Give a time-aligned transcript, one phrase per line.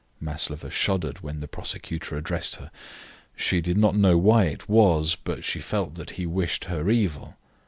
[0.19, 2.71] Maslova shuddered when the prosecutor addressed her;
[3.35, 7.37] she did not know why it was, but she felt that he wished her evil.